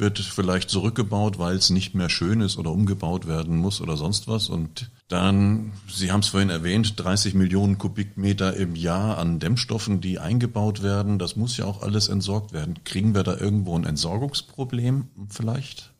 wird 0.02 0.18
vielleicht 0.18 0.68
zurückgebaut, 0.68 1.38
weil 1.38 1.56
es 1.56 1.70
nicht 1.70 1.94
mehr 1.94 2.10
schön 2.10 2.42
ist 2.42 2.58
oder 2.58 2.70
umgebaut 2.70 3.26
werden 3.26 3.56
muss 3.56 3.80
oder 3.80 3.96
sonst 3.96 4.28
was. 4.28 4.48
Und 4.48 4.90
dann, 5.08 5.72
Sie 5.88 6.12
haben 6.12 6.20
es 6.20 6.28
vorhin 6.28 6.50
erwähnt, 6.50 6.94
30 6.96 7.34
Millionen 7.34 7.78
Kubikmeter 7.78 8.54
im 8.56 8.74
Jahr 8.74 9.16
an 9.16 9.38
Dämmstoffen, 9.38 10.00
die 10.00 10.18
eingebaut 10.18 10.82
werden. 10.82 11.18
Das 11.18 11.36
muss 11.36 11.56
ja 11.56 11.64
auch 11.64 11.82
alles 11.82 12.08
entsorgt 12.08 12.52
werden. 12.52 12.80
Kriegen 12.84 13.14
wir 13.14 13.22
da 13.22 13.38
irgendwo 13.38 13.78
ein 13.78 13.84
Entsorgungsproblem 13.84 15.06
vielleicht? 15.30 15.90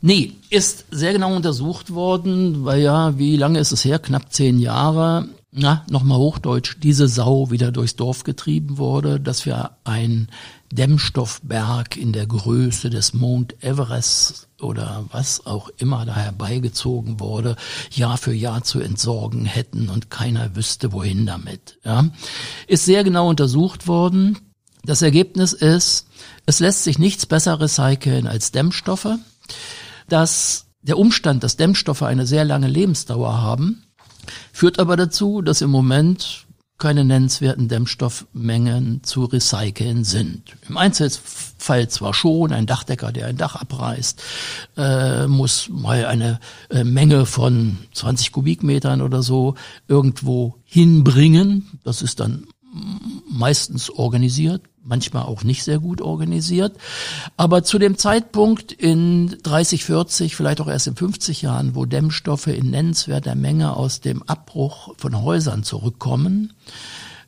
Nee, 0.00 0.32
ist 0.50 0.86
sehr 0.90 1.12
genau 1.12 1.36
untersucht 1.36 1.92
worden, 1.92 2.64
weil 2.64 2.80
ja, 2.80 3.18
wie 3.18 3.36
lange 3.36 3.60
ist 3.60 3.72
es 3.72 3.84
her? 3.84 3.98
Knapp 3.98 4.32
zehn 4.32 4.58
Jahre. 4.58 5.28
Na, 5.50 5.86
nochmal 5.88 6.18
Hochdeutsch, 6.18 6.76
diese 6.82 7.08
Sau 7.08 7.50
wieder 7.50 7.72
durchs 7.72 7.96
Dorf 7.96 8.22
getrieben 8.22 8.76
wurde, 8.76 9.18
dass 9.18 9.46
wir 9.46 9.78
ein 9.84 10.28
Dämmstoffberg 10.70 11.96
in 11.96 12.12
der 12.12 12.26
Größe 12.26 12.90
des 12.90 13.14
Mount 13.14 13.62
Everest 13.64 14.48
oder 14.60 15.06
was 15.10 15.46
auch 15.46 15.70
immer 15.78 16.04
da 16.04 16.14
herbeigezogen 16.16 17.18
wurde, 17.18 17.56
Jahr 17.90 18.18
für 18.18 18.34
Jahr 18.34 18.62
zu 18.62 18.80
entsorgen 18.80 19.46
hätten 19.46 19.88
und 19.88 20.10
keiner 20.10 20.54
wüsste, 20.54 20.92
wohin 20.92 21.24
damit. 21.24 21.78
Ja. 21.82 22.10
Ist 22.66 22.84
sehr 22.84 23.02
genau 23.02 23.30
untersucht 23.30 23.86
worden. 23.86 24.38
Das 24.84 25.00
Ergebnis 25.00 25.54
ist, 25.54 26.08
es 26.44 26.60
lässt 26.60 26.84
sich 26.84 26.98
nichts 26.98 27.24
besser 27.24 27.58
recyceln 27.58 28.26
als 28.26 28.52
Dämmstoffe. 28.52 29.16
Dass 30.10 30.66
der 30.82 30.98
Umstand, 30.98 31.42
dass 31.42 31.56
Dämmstoffe 31.56 32.02
eine 32.02 32.26
sehr 32.26 32.44
lange 32.44 32.68
Lebensdauer 32.68 33.40
haben, 33.40 33.84
führt 34.52 34.78
aber 34.78 34.96
dazu, 34.96 35.42
dass 35.42 35.60
im 35.60 35.70
Moment 35.70 36.46
keine 36.78 37.04
nennenswerten 37.04 37.66
Dämmstoffmengen 37.66 39.02
zu 39.02 39.24
recyceln 39.24 40.04
sind. 40.04 40.56
Im 40.68 40.76
Einzelfall 40.76 41.88
zwar 41.88 42.14
schon, 42.14 42.52
ein 42.52 42.66
Dachdecker, 42.66 43.10
der 43.10 43.26
ein 43.26 43.36
Dach 43.36 43.56
abreißt, 43.56 44.22
äh, 44.76 45.26
muss 45.26 45.68
mal 45.68 46.06
eine 46.06 46.38
äh, 46.70 46.84
Menge 46.84 47.26
von 47.26 47.78
20 47.94 48.30
Kubikmetern 48.30 49.02
oder 49.02 49.22
so 49.24 49.56
irgendwo 49.88 50.54
hinbringen. 50.64 51.80
Das 51.82 52.00
ist 52.00 52.20
dann 52.20 52.46
meistens 53.30 53.90
organisiert, 53.90 54.62
manchmal 54.82 55.24
auch 55.24 55.44
nicht 55.44 55.62
sehr 55.64 55.78
gut 55.78 56.00
organisiert. 56.00 56.76
Aber 57.36 57.62
zu 57.62 57.78
dem 57.78 57.98
Zeitpunkt 57.98 58.72
in 58.72 59.36
30, 59.42 59.84
40, 59.84 60.34
vielleicht 60.34 60.60
auch 60.60 60.68
erst 60.68 60.86
in 60.86 60.96
50 60.96 61.42
Jahren, 61.42 61.74
wo 61.74 61.84
Dämmstoffe 61.84 62.48
in 62.48 62.70
nennenswerter 62.70 63.34
Menge 63.34 63.76
aus 63.76 64.00
dem 64.00 64.22
Abbruch 64.24 64.94
von 64.96 65.22
Häusern 65.22 65.62
zurückkommen, 65.62 66.54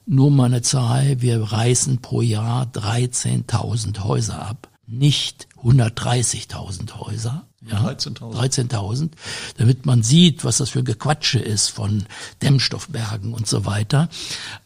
nur 0.06 0.30
mal 0.30 0.46
eine 0.46 0.62
Zahl, 0.62 1.20
wir 1.20 1.40
reißen 1.40 2.00
pro 2.00 2.20
Jahr 2.20 2.66
13.000 2.66 4.02
Häuser 4.02 4.44
ab, 4.44 4.68
nicht 4.86 5.46
130.000 5.62 6.98
Häuser. 6.98 7.46
Ja, 7.64 7.86
13.000. 7.86 8.70
13.000, 8.70 9.10
damit 9.58 9.84
man 9.84 10.02
sieht, 10.02 10.44
was 10.44 10.56
das 10.56 10.70
für 10.70 10.82
Gequatsche 10.82 11.38
ist 11.38 11.68
von 11.68 12.06
Dämmstoffbergen 12.42 13.34
und 13.34 13.46
so 13.46 13.66
weiter. 13.66 14.08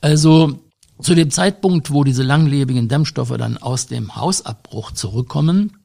Also 0.00 0.60
zu 1.00 1.14
dem 1.14 1.30
Zeitpunkt, 1.30 1.90
wo 1.90 2.04
diese 2.04 2.22
langlebigen 2.22 2.88
Dämmstoffe 2.88 3.36
dann 3.36 3.58
aus 3.58 3.86
dem 3.86 4.16
Hausabbruch 4.16 4.92
zurückkommen, 4.92 5.84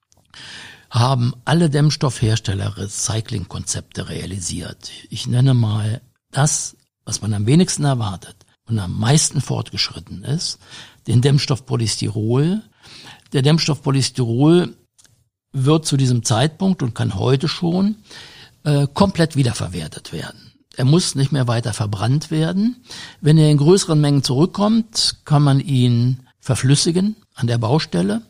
haben 0.89 1.33
alle 1.45 1.69
Dämmstoffhersteller 1.69 2.77
Recyclingkonzepte 2.77 4.09
realisiert. 4.09 4.91
Ich 5.09 5.27
nenne 5.27 5.53
mal 5.53 6.01
das, 6.31 6.77
was 7.05 7.21
man 7.21 7.33
am 7.33 7.45
wenigsten 7.45 7.85
erwartet 7.85 8.35
und 8.67 8.79
am 8.79 8.99
meisten 8.99 9.41
fortgeschritten 9.41 10.23
ist, 10.23 10.59
den 11.07 11.21
Dämmstoff 11.21 11.65
Polystyrol. 11.65 12.61
Der 13.33 13.41
Dämmstoff 13.41 13.81
Polystyrol 13.81 14.75
wird 15.51 15.85
zu 15.85 15.97
diesem 15.97 16.23
Zeitpunkt 16.23 16.83
und 16.83 16.93
kann 16.93 17.15
heute 17.15 17.47
schon 17.47 17.97
äh, 18.63 18.87
komplett 18.93 19.35
wiederverwertet 19.35 20.13
werden. 20.13 20.48
Er 20.79 20.85
muss 20.85 21.13
nicht 21.13 21.33
mehr 21.33 21.49
weiter 21.49 21.73
verbrannt 21.73 22.31
werden. 22.31 22.77
Wenn 23.19 23.37
er 23.37 23.51
in 23.51 23.57
größeren 23.57 23.99
Mengen 23.99 24.23
zurückkommt, 24.23 25.17
kann 25.25 25.43
man 25.43 25.59
ihn 25.59 26.21
verflüssigen 26.39 27.17
an 27.39 27.47
der 27.47 27.57
Baustelle. 27.57 28.21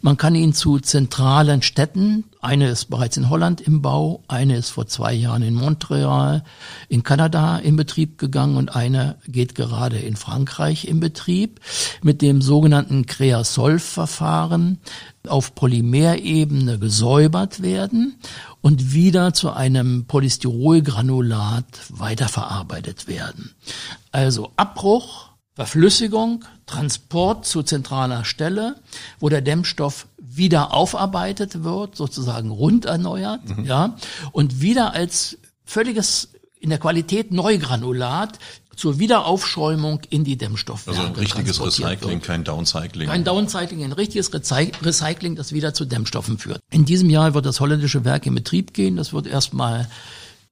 Man 0.00 0.16
kann 0.16 0.34
ihn 0.34 0.52
zu 0.52 0.78
zentralen 0.78 1.62
Städten, 1.62 2.24
eine 2.40 2.68
ist 2.68 2.86
bereits 2.86 3.16
in 3.16 3.30
Holland 3.30 3.60
im 3.60 3.82
Bau, 3.82 4.22
eine 4.28 4.56
ist 4.56 4.70
vor 4.70 4.86
zwei 4.86 5.12
Jahren 5.12 5.42
in 5.42 5.54
Montreal, 5.54 6.44
in 6.88 7.02
Kanada 7.02 7.58
in 7.58 7.76
Betrieb 7.76 8.18
gegangen 8.18 8.56
und 8.56 8.74
eine 8.74 9.16
geht 9.26 9.54
gerade 9.54 9.98
in 9.98 10.16
Frankreich 10.16 10.86
in 10.86 11.00
Betrieb. 11.00 11.60
Mit 12.02 12.22
dem 12.22 12.42
sogenannten 12.42 13.06
Creasolve-Verfahren 13.06 14.78
auf 15.26 15.54
Polymerebene 15.54 16.78
gesäubert 16.78 17.62
werden 17.62 18.16
und 18.60 18.92
wieder 18.92 19.32
zu 19.32 19.52
einem 19.52 20.04
Polystyrolgranulat 20.06 21.64
weiterverarbeitet 21.90 23.08
werden. 23.08 23.54
Also 24.12 24.52
Abbruch, 24.56 25.33
Verflüssigung, 25.54 26.44
Transport 26.66 27.46
zu 27.46 27.62
zentraler 27.62 28.24
Stelle, 28.24 28.76
wo 29.20 29.28
der 29.28 29.40
Dämmstoff 29.40 30.08
wieder 30.18 30.74
aufarbeitet 30.74 31.62
wird, 31.62 31.96
sozusagen 31.96 32.50
rund 32.50 32.86
erneuert, 32.86 33.48
mhm. 33.48 33.64
ja, 33.64 33.96
und 34.32 34.60
wieder 34.60 34.94
als 34.94 35.38
völliges 35.64 36.30
in 36.58 36.70
der 36.70 36.78
Qualität 36.78 37.30
Neugranulat 37.30 38.38
zur 38.74 38.98
Wiederaufschäumung 38.98 40.00
in 40.10 40.24
die 40.24 40.36
Dämmstoffwerke. 40.36 40.98
Also 40.98 41.12
ein 41.12 41.16
richtiges 41.16 41.64
Recycling, 41.64 42.14
wird. 42.14 42.22
kein 42.24 42.42
Downcycling. 42.42 43.08
Kein 43.08 43.22
Downcycling, 43.22 43.84
ein 43.84 43.92
richtiges 43.92 44.32
Recycling, 44.32 45.36
das 45.36 45.52
wieder 45.52 45.74
zu 45.74 45.84
Dämmstoffen 45.84 46.38
führt. 46.38 46.60
In 46.70 46.84
diesem 46.84 47.10
Jahr 47.10 47.34
wird 47.34 47.46
das 47.46 47.60
holländische 47.60 48.04
Werk 48.04 48.26
in 48.26 48.34
Betrieb 48.34 48.74
gehen. 48.74 48.96
Das 48.96 49.12
wird 49.12 49.26
erstmal 49.26 49.88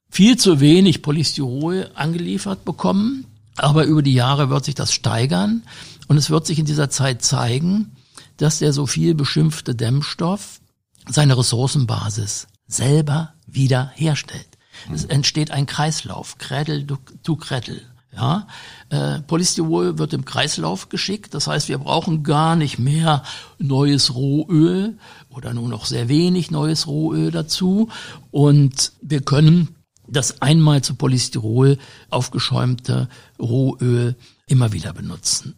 viel 0.09 0.37
zu 0.37 0.61
wenig 0.61 1.03
Polystyrol 1.03 1.91
angeliefert 1.95 2.65
bekommen. 2.65 3.27
Aber 3.57 3.85
über 3.85 4.03
die 4.03 4.15
Jahre 4.15 4.51
wird 4.51 4.65
sich 4.65 4.75
das 4.75 4.93
steigern 4.93 5.63
und 6.09 6.17
es 6.17 6.31
wird 6.31 6.47
sich 6.47 6.59
in 6.59 6.67
dieser 6.67 6.91
Zeit 6.91 7.23
zeigen, 7.23 7.97
dass 8.37 8.59
der 8.59 8.73
so 8.73 8.87
viel 8.87 9.15
beschimpfte 9.15 9.75
Dämmstoff 9.75 10.61
seine 11.09 11.37
Ressourcenbasis 11.37 12.47
selber 12.67 13.35
wieder 13.47 13.93
herstellt. 13.95 14.49
Es 14.93 15.05
entsteht 15.05 15.51
ein 15.51 15.67
Kreislauf, 15.67 16.39
Krettel 16.39 16.87
to 17.23 17.37
Krettel. 17.37 17.83
Ja, 18.15 18.47
äh, 18.91 19.21
Polystyrol 19.21 19.97
wird 19.99 20.13
im 20.13 20.27
Kreislauf 20.27 20.91
geschickt, 20.91 21.33
das 21.33 21.47
heißt, 21.47 21.71
wir 21.71 21.79
brauchen 21.79 22.23
gar 22.23 22.57
nicht 22.57 22.79
mehr 22.79 23.23
neues 23.59 24.15
Rohöl 24.15 24.99
oder 25.31 25.55
nur 25.55 25.67
noch 25.71 25.87
sehr 25.87 26.11
wenig 26.11 26.51
neues 26.51 26.87
Rohöl 26.87 27.31
dazu 27.31 27.89
und 28.31 28.93
wir 29.01 29.23
können 29.23 29.75
das 30.13 30.43
einmal 30.43 30.83
zu 30.83 30.95
Polystyrol 30.95 31.79
aufgeschäumte 32.11 33.09
Rohöl 33.41 34.17
immer 34.47 34.73
wieder 34.73 34.93
benutzen. 34.93 35.57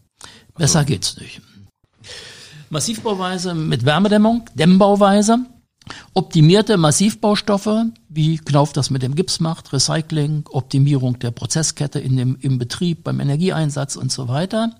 Besser 0.56 0.80
also. 0.80 0.86
geht's 0.86 1.16
nicht. 1.18 1.40
Massivbauweise 2.70 3.54
mit 3.54 3.84
Wärmedämmung, 3.84 4.48
Dämmbauweise, 4.54 5.38
optimierte 6.14 6.76
Massivbaustoffe, 6.76 7.86
wie 8.08 8.38
Knauf 8.38 8.72
das 8.72 8.90
mit 8.90 9.02
dem 9.02 9.14
Gips 9.14 9.40
macht, 9.40 9.72
Recycling, 9.72 10.44
Optimierung 10.50 11.18
der 11.18 11.30
Prozesskette 11.30 11.98
in 12.00 12.16
dem, 12.16 12.36
im 12.40 12.58
Betrieb, 12.58 13.04
beim 13.04 13.20
Energieeinsatz 13.20 13.96
und 13.96 14.10
so 14.10 14.28
weiter. 14.28 14.74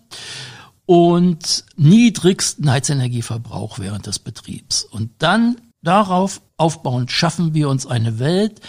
Und 0.87 1.65
niedrigsten 1.77 2.71
Heizenergieverbrauch 2.71 3.79
während 3.79 4.07
des 4.07 4.19
Betriebs. 4.19 4.85
Und 4.85 5.11
dann 5.19 5.57
darauf 5.83 6.41
aufbauend 6.57 7.11
schaffen 7.11 7.55
wir 7.55 7.69
uns 7.69 7.87
eine 7.87 8.19
Welt, 8.19 8.61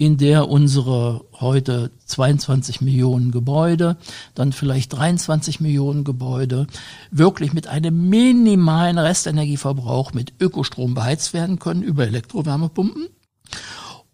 in 0.00 0.16
der 0.16 0.48
unsere 0.48 1.26
heute 1.40 1.90
22 2.06 2.80
Millionen 2.80 3.32
Gebäude, 3.32 3.98
dann 4.34 4.54
vielleicht 4.54 4.94
23 4.96 5.60
Millionen 5.60 6.04
Gebäude 6.04 6.66
wirklich 7.10 7.52
mit 7.52 7.66
einem 7.66 8.08
minimalen 8.08 8.96
Restenergieverbrauch 8.96 10.14
mit 10.14 10.32
Ökostrom 10.40 10.94
beheizt 10.94 11.34
werden 11.34 11.58
können 11.58 11.82
über 11.82 12.06
Elektrowärmepumpen 12.06 13.08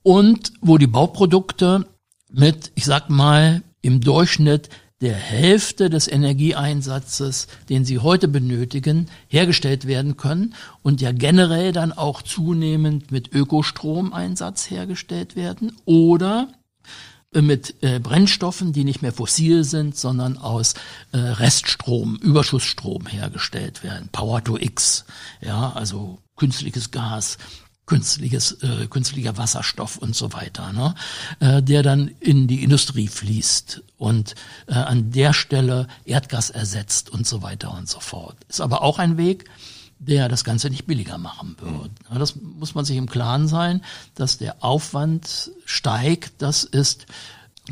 und 0.02 0.54
wo 0.60 0.76
die 0.76 0.88
Bauprodukte 0.88 1.86
mit, 2.32 2.72
ich 2.74 2.84
sag 2.84 3.08
mal, 3.08 3.62
im 3.80 4.00
Durchschnitt 4.00 4.68
der 5.00 5.14
Hälfte 5.14 5.90
des 5.90 6.08
Energieeinsatzes, 6.08 7.48
den 7.68 7.84
sie 7.84 7.98
heute 7.98 8.28
benötigen, 8.28 9.08
hergestellt 9.28 9.86
werden 9.86 10.16
können 10.16 10.54
und 10.82 11.00
ja 11.00 11.12
generell 11.12 11.72
dann 11.72 11.92
auch 11.92 12.22
zunehmend 12.22 13.10
mit 13.12 13.32
Ökostromeinsatz 13.32 14.70
hergestellt 14.70 15.36
werden 15.36 15.76
oder 15.84 16.48
mit 17.34 17.82
äh, 17.82 17.98
Brennstoffen, 17.98 18.72
die 18.72 18.84
nicht 18.84 19.02
mehr 19.02 19.12
fossil 19.12 19.64
sind, 19.64 19.96
sondern 19.96 20.38
aus 20.38 20.74
äh, 21.12 21.18
Reststrom, 21.18 22.16
Überschussstrom 22.16 23.06
hergestellt 23.06 23.82
werden. 23.82 24.08
Power 24.10 24.42
to 24.42 24.56
X, 24.56 25.04
ja, 25.42 25.72
also 25.72 26.18
künstliches 26.36 26.90
Gas, 26.90 27.36
künstliches, 27.86 28.52
äh, 28.62 28.86
künstlicher 28.88 29.36
Wasserstoff 29.36 29.96
und 29.96 30.14
so 30.14 30.32
weiter, 30.32 30.72
ne? 30.72 30.94
äh, 31.40 31.62
der 31.62 31.82
dann 31.82 32.08
in 32.20 32.48
die 32.48 32.62
Industrie 32.64 33.08
fließt 33.08 33.82
und 33.96 34.34
äh, 34.66 34.74
an 34.74 35.12
der 35.12 35.32
Stelle 35.32 35.86
Erdgas 36.04 36.50
ersetzt 36.50 37.10
und 37.10 37.26
so 37.26 37.42
weiter 37.42 37.72
und 37.72 37.88
so 37.88 38.00
fort. 38.00 38.36
Ist 38.48 38.60
aber 38.60 38.82
auch 38.82 38.98
ein 38.98 39.16
Weg, 39.16 39.48
der 39.98 40.28
das 40.28 40.44
Ganze 40.44 40.68
nicht 40.68 40.86
billiger 40.86 41.16
machen 41.16 41.56
wird. 41.60 41.90
Ja, 42.10 42.18
das 42.18 42.36
muss 42.36 42.74
man 42.74 42.84
sich 42.84 42.96
im 42.96 43.08
Klaren 43.08 43.48
sein, 43.48 43.82
dass 44.14 44.36
der 44.36 44.62
Aufwand 44.62 45.52
steigt. 45.64 46.42
Das 46.42 46.64
ist 46.64 47.06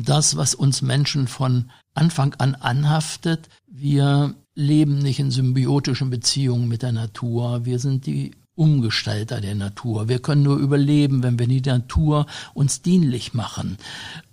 das, 0.01 0.35
was 0.35 0.55
uns 0.55 0.81
Menschen 0.81 1.27
von 1.27 1.69
Anfang 1.93 2.33
an 2.35 2.55
anhaftet. 2.55 3.49
Wir 3.67 4.33
leben 4.55 4.99
nicht 4.99 5.19
in 5.19 5.31
symbiotischen 5.31 6.09
Beziehungen 6.09 6.67
mit 6.67 6.81
der 6.81 6.93
Natur. 6.93 7.65
Wir 7.65 7.79
sind 7.79 8.05
die 8.05 8.31
Umgestalter 8.55 9.41
der 9.41 9.55
Natur. 9.55 10.07
Wir 10.07 10.19
können 10.19 10.43
nur 10.43 10.57
überleben, 10.57 11.23
wenn 11.23 11.37
wir 11.37 11.47
die 11.47 11.61
Natur 11.61 12.25
uns 12.53 12.81
dienlich 12.81 13.33
machen. 13.33 13.77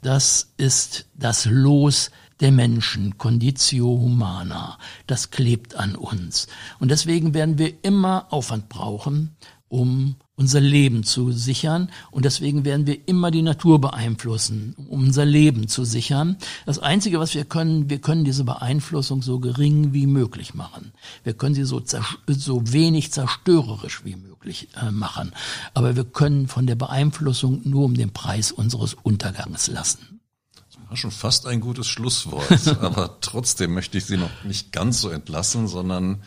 Das 0.01 0.53
ist 0.57 1.07
das 1.15 1.45
Los 1.45 2.11
der 2.41 2.53
Menschen, 2.53 3.19
Conditio 3.19 3.87
Humana. 3.87 4.79
Das 5.07 5.31
klebt 5.31 5.75
an 5.77 5.95
uns. 5.95 6.49
Und 6.79 6.91
deswegen 6.91 7.35
werden 7.35 7.59
wir 7.59 7.85
immer 7.85 8.27
Aufwand 8.31 8.69
brauchen, 8.69 9.37
um 9.69 10.17
unser 10.43 10.61
Leben 10.61 11.05
zu 11.05 11.31
sichern. 11.31 11.89
Und 12.11 12.25
deswegen 12.25 12.65
werden 12.65 12.85
wir 12.85 13.07
immer 13.07 13.31
die 13.31 13.43
Natur 13.43 13.81
beeinflussen, 13.81 14.75
um 14.89 15.05
unser 15.05 15.25
Leben 15.25 15.69
zu 15.69 15.85
sichern. 15.85 16.37
Das 16.67 16.81
Einzige, 16.81 17.21
was 17.21 17.35
wir 17.35 17.45
können, 17.45 17.89
wir 17.89 18.01
können 18.01 18.25
diese 18.25 18.43
Beeinflussung 18.43 19.23
so 19.23 19.39
gering 19.39 19.93
wie 19.93 20.09
möglich 20.09 20.55
machen. 20.55 20.93
Wir 21.23 21.35
können 21.35 21.55
sie 21.55 21.63
so, 21.63 21.81
so 22.27 22.73
wenig 22.73 23.13
zerstörerisch 23.13 24.05
wie 24.05 24.17
möglich 24.17 24.67
äh, 24.75 24.91
machen. 24.91 25.31
Aber 25.75 25.95
wir 25.95 26.05
können 26.05 26.49
von 26.49 26.67
der 26.67 26.75
Beeinflussung 26.75 27.61
nur 27.63 27.85
um 27.85 27.95
den 27.95 28.13
Preis 28.13 28.51
unseres 28.51 28.95
Untergangs 28.95 29.69
lassen. 29.69 30.21
Das 30.57 30.91
war 30.91 30.97
schon 30.97 31.13
fast 31.13 31.47
ein 31.47 31.61
gutes 31.61 31.87
Schlusswort. 31.87 32.67
aber 32.81 33.21
trotzdem 33.21 33.75
möchte 33.75 33.97
ich 33.99 34.07
Sie 34.07 34.17
noch 34.17 34.43
nicht 34.43 34.73
ganz 34.73 35.01
so 35.01 35.09
entlassen, 35.09 35.69
sondern 35.69 36.25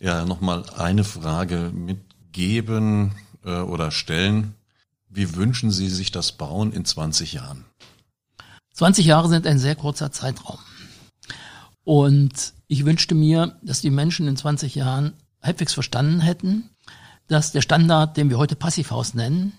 ja 0.00 0.26
nochmal 0.26 0.68
eine 0.76 1.02
Frage 1.02 1.72
mitgeben 1.74 3.12
äh, 3.44 3.60
oder 3.60 3.90
stellen. 3.90 4.54
Wie 5.08 5.36
wünschen 5.36 5.70
Sie 5.70 5.88
sich 5.88 6.10
das 6.10 6.32
Bauen 6.32 6.72
in 6.72 6.84
20 6.84 7.34
Jahren? 7.34 7.64
20 8.72 9.06
Jahre 9.06 9.28
sind 9.28 9.46
ein 9.46 9.58
sehr 9.58 9.76
kurzer 9.76 10.10
Zeitraum. 10.10 10.58
Und 11.84 12.54
ich 12.66 12.84
wünschte 12.84 13.14
mir, 13.14 13.56
dass 13.62 13.80
die 13.80 13.90
Menschen 13.90 14.26
in 14.26 14.36
20 14.36 14.74
Jahren 14.74 15.12
halbwegs 15.42 15.74
verstanden 15.74 16.20
hätten, 16.20 16.70
dass 17.28 17.52
der 17.52 17.60
Standard, 17.60 18.16
den 18.16 18.30
wir 18.30 18.38
heute 18.38 18.56
Passivhaus 18.56 19.14
nennen, 19.14 19.52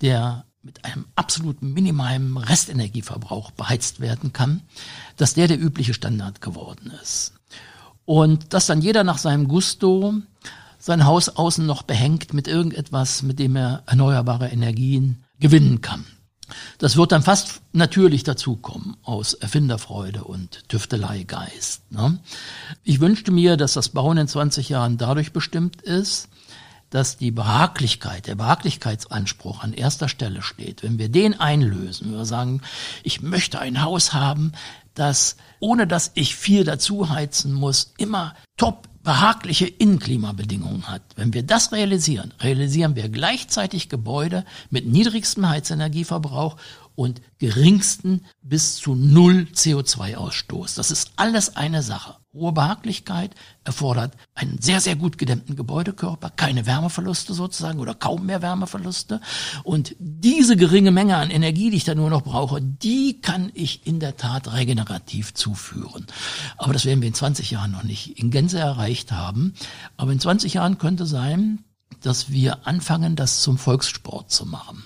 der 0.00 0.44
mit 0.62 0.84
einem 0.84 1.06
absoluten 1.14 1.72
minimalen 1.72 2.36
Restenergieverbrauch 2.36 3.52
beheizt 3.52 4.00
werden 4.00 4.32
kann, 4.32 4.62
dass 5.16 5.34
der 5.34 5.48
der 5.48 5.60
übliche 5.60 5.94
Standard 5.94 6.40
geworden 6.40 6.92
ist. 7.02 7.32
Und 8.04 8.52
dass 8.52 8.66
dann 8.66 8.82
jeder 8.82 9.04
nach 9.04 9.18
seinem 9.18 9.48
Gusto 9.48 10.14
sein 10.78 11.04
Haus 11.04 11.28
außen 11.28 11.66
noch 11.66 11.82
behängt 11.82 12.32
mit 12.32 12.48
irgendetwas, 12.48 13.22
mit 13.22 13.38
dem 13.38 13.56
er 13.56 13.82
erneuerbare 13.86 14.48
Energien 14.48 15.24
gewinnen 15.40 15.80
kann. 15.80 16.04
Das 16.78 16.96
wird 16.96 17.12
dann 17.12 17.22
fast 17.22 17.60
natürlich 17.72 18.22
dazukommen 18.22 18.96
aus 19.02 19.34
Erfinderfreude 19.34 20.24
und 20.24 20.68
Tüfteleigeist. 20.68 21.92
Ne? 21.92 22.18
Ich 22.84 23.00
wünschte 23.00 23.30
mir, 23.30 23.56
dass 23.56 23.74
das 23.74 23.90
Bauen 23.90 24.16
in 24.16 24.28
20 24.28 24.70
Jahren 24.70 24.96
dadurch 24.96 25.32
bestimmt 25.32 25.82
ist, 25.82 26.28
dass 26.90 27.18
die 27.18 27.30
Behaglichkeit, 27.30 28.26
der 28.26 28.36
Behaglichkeitsanspruch 28.36 29.62
an 29.62 29.74
erster 29.74 30.08
Stelle 30.08 30.40
steht. 30.40 30.82
Wenn 30.82 30.98
wir 30.98 31.10
den 31.10 31.38
einlösen, 31.38 32.10
wenn 32.10 32.18
wir 32.18 32.24
sagen, 32.24 32.62
ich 33.02 33.20
möchte 33.20 33.58
ein 33.58 33.82
Haus 33.82 34.14
haben, 34.14 34.52
das, 34.94 35.36
ohne 35.60 35.86
dass 35.86 36.12
ich 36.14 36.34
viel 36.34 36.64
dazu 36.64 37.10
heizen 37.10 37.52
muss, 37.52 37.92
immer 37.98 38.34
top 38.56 38.88
behagliche 39.08 39.64
Innenklimabedingungen 39.64 40.86
hat. 40.86 41.00
Wenn 41.16 41.32
wir 41.32 41.42
das 41.42 41.72
realisieren, 41.72 42.34
realisieren 42.42 42.94
wir 42.94 43.08
gleichzeitig 43.08 43.88
Gebäude 43.88 44.44
mit 44.68 44.84
niedrigstem 44.86 45.48
Heizenergieverbrauch 45.48 46.58
und 46.98 47.22
geringsten 47.38 48.26
bis 48.42 48.74
zu 48.74 48.96
null 48.96 49.46
CO2-Ausstoß. 49.54 50.74
Das 50.74 50.90
ist 50.90 51.12
alles 51.14 51.54
eine 51.54 51.84
Sache. 51.84 52.16
Hohe 52.34 52.50
Behaglichkeit 52.50 53.36
erfordert 53.62 54.16
einen 54.34 54.60
sehr, 54.60 54.80
sehr 54.80 54.96
gut 54.96 55.16
gedämmten 55.16 55.54
Gebäudekörper, 55.54 56.30
keine 56.30 56.66
Wärmeverluste 56.66 57.34
sozusagen 57.34 57.78
oder 57.78 57.94
kaum 57.94 58.26
mehr 58.26 58.42
Wärmeverluste. 58.42 59.20
Und 59.62 59.94
diese 60.00 60.56
geringe 60.56 60.90
Menge 60.90 61.18
an 61.18 61.30
Energie, 61.30 61.70
die 61.70 61.76
ich 61.76 61.84
da 61.84 61.94
nur 61.94 62.10
noch 62.10 62.22
brauche, 62.22 62.60
die 62.60 63.20
kann 63.20 63.52
ich 63.54 63.86
in 63.86 64.00
der 64.00 64.16
Tat 64.16 64.52
regenerativ 64.52 65.34
zuführen. 65.34 66.04
Aber 66.56 66.72
das 66.72 66.84
werden 66.84 67.00
wir 67.00 67.08
in 67.08 67.14
20 67.14 67.52
Jahren 67.52 67.70
noch 67.70 67.84
nicht 67.84 68.18
in 68.18 68.32
Gänze 68.32 68.58
erreicht 68.58 69.12
haben. 69.12 69.54
Aber 69.96 70.10
in 70.10 70.18
20 70.18 70.54
Jahren 70.54 70.78
könnte 70.78 71.06
sein, 71.06 71.64
dass 72.00 72.32
wir 72.32 72.66
anfangen, 72.66 73.14
das 73.14 73.40
zum 73.40 73.56
Volkssport 73.56 74.32
zu 74.32 74.46
machen 74.46 74.82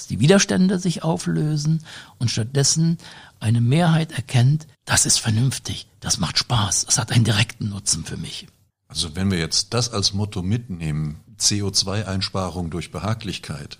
dass 0.00 0.06
die 0.06 0.20
Widerstände 0.20 0.78
sich 0.78 1.02
auflösen 1.02 1.84
und 2.16 2.30
stattdessen 2.30 2.96
eine 3.38 3.60
Mehrheit 3.60 4.12
erkennt, 4.12 4.66
das 4.86 5.04
ist 5.04 5.18
vernünftig, 5.20 5.88
das 6.00 6.16
macht 6.16 6.38
Spaß, 6.38 6.86
das 6.86 6.96
hat 6.96 7.12
einen 7.12 7.24
direkten 7.24 7.68
Nutzen 7.68 8.06
für 8.06 8.16
mich. 8.16 8.46
Also 8.88 9.14
wenn 9.14 9.30
wir 9.30 9.38
jetzt 9.38 9.74
das 9.74 9.92
als 9.92 10.14
Motto 10.14 10.40
mitnehmen, 10.40 11.20
CO2-Einsparung 11.38 12.70
durch 12.70 12.90
Behaglichkeit 12.92 13.76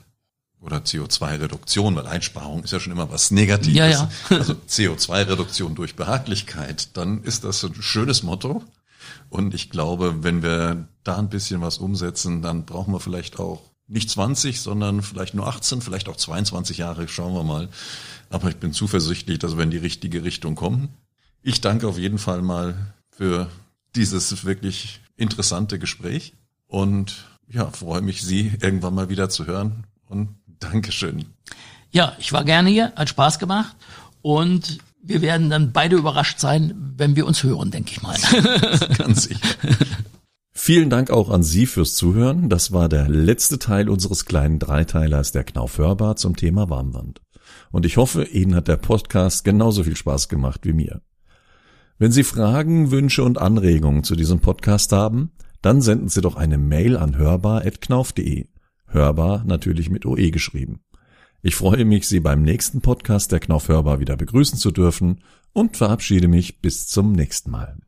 oder 0.61 0.81
CO2-Reduktion, 0.81 1.97
weil 1.97 2.07
Einsparung 2.07 2.65
ist 2.65 2.75
ja 2.75 2.81
schon 2.81 2.93
immer 2.93 3.11
was 3.11 3.31
Negatives. 3.31 3.79
Ja, 3.79 3.89
ja. 3.89 4.11
also 4.29 4.53
CO2-Reduktion 4.69 5.75
durch 5.75 5.97
Behaglichkeit, 5.97 6.99
dann 6.99 7.23
ist 7.23 7.45
das 7.45 7.65
ein 7.65 7.81
schönes 7.81 8.23
Motto. 8.23 8.63
Und 9.31 9.55
ich 9.55 9.71
glaube, 9.71 10.23
wenn 10.23 10.43
wir 10.43 10.87
da 11.03 11.17
ein 11.17 11.31
bisschen 11.31 11.63
was 11.63 11.79
umsetzen, 11.79 12.43
dann 12.43 12.67
brauchen 12.67 12.93
wir 12.93 13.01
vielleicht 13.01 13.39
auch 13.39 13.70
nicht 13.91 14.09
20, 14.09 14.61
sondern 14.61 15.03
vielleicht 15.03 15.35
nur 15.35 15.49
18, 15.49 15.83
vielleicht 15.83 16.09
auch 16.09 16.17
22 16.17 16.79
Jahre, 16.79 17.09
schauen 17.09 17.35
wir 17.35 17.43
mal. 17.43 17.69
Aber 18.31 18.49
ich 18.49 18.57
bin 18.57 18.73
zuversichtlich, 18.73 19.41
dass 19.41 19.57
wir 19.57 19.65
in 19.65 19.71
die 19.71 19.79
richtige 19.79 20.23
Richtung 20.23 20.55
kommen. 20.55 20.89
Ich 21.43 21.61
danke 21.61 21.89
auf 21.89 21.99
jeden 21.99 22.19
Fall 22.19 22.43
mal 22.43 22.95
für 23.11 23.51
dieses 23.97 24.45
wirklich 24.45 25.01
interessante 25.17 25.79
Gespräch 25.79 26.35
und 26.69 27.25
ja, 27.49 27.69
freue 27.71 28.01
mich, 28.01 28.23
Sie 28.23 28.53
irgendwann 28.61 28.95
mal 28.95 29.09
wieder 29.09 29.29
zu 29.29 29.47
hören 29.47 29.85
und 30.07 30.37
Dankeschön. 30.61 31.27
Ja, 31.91 32.15
ich 32.21 32.33
war 32.33 32.45
gerne 32.45 32.71
hier, 32.71 32.93
hat 32.95 33.09
Spaß 33.09 33.41
gemacht 33.41 33.75
und 34.23 34.79
wir 35.03 35.23
werden 35.23 35.51
dann 35.51 35.73
beide 35.73 35.97
überrascht 35.97 36.39
sein, 36.39 36.75
wenn 36.97 37.17
wir 37.17 37.27
uns 37.27 37.43
hören, 37.43 37.71
denke 37.73 37.91
ich 37.91 38.03
mal. 38.03 38.17
Ganz 38.99 39.25
sicher. 39.25 39.41
Vielen 40.63 40.91
Dank 40.91 41.09
auch 41.09 41.31
an 41.31 41.43
Sie 41.43 41.65
fürs 41.65 41.95
Zuhören. 41.95 42.51
Das 42.51 42.71
war 42.71 42.91
der 42.91 43.09
letzte 43.09 43.59
Teil 43.59 43.89
unseres 43.89 44.27
kleinen 44.27 44.59
Dreiteilers 44.59 45.33
der 45.33 45.43
Knauf 45.43 45.79
hörbar 45.79 46.17
zum 46.17 46.37
Thema 46.37 46.69
Warmwand. 46.69 47.23
Und 47.73 47.87
ich 47.87 47.97
hoffe, 47.97 48.25
Ihnen 48.25 48.55
hat 48.55 48.69
der 48.69 48.77
Podcast 48.77 49.43
genauso 49.43 49.85
viel 49.85 49.97
Spaß 49.97 50.29
gemacht 50.29 50.61
wie 50.65 50.75
mir. 50.75 51.01
Wenn 51.97 52.13
Sie 52.13 52.25
Fragen, 52.25 52.91
Wünsche 52.91 53.25
und 53.25 53.39
Anregungen 53.39 54.05
zu 54.05 54.15
diesem 54.15 54.41
Podcast 54.41 54.93
haben, 54.93 55.33
dann 55.63 55.81
senden 55.81 56.11
Sie 56.11 56.21
doch 56.21 56.37
eine 56.37 56.59
Mail 56.59 56.99
an 56.99 57.17
hörbar.knauf.de. 57.17 58.47
Hörbar 58.87 59.45
natürlich 59.47 59.89
mit 59.89 60.05
OE 60.05 60.31
geschrieben. 60.31 60.81
Ich 61.41 61.57
freue 61.57 61.87
mich, 61.87 62.07
Sie 62.07 62.21
beim 62.21 62.43
nächsten 62.43 62.83
Podcast 62.83 63.33
der 63.33 63.41
Knauf 63.41 63.69
hörbar 63.69 63.99
wieder 63.99 64.19
begrüßen 64.19 64.59
zu 64.59 64.73
dürfen 64.73 65.23
und 65.55 65.79
verabschiede 65.79 66.29
mich 66.29 66.61
bis 66.61 66.87
zum 66.87 67.13
nächsten 67.13 67.51
Mal. 67.51 67.79